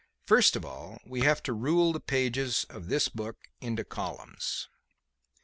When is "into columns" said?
3.61-4.67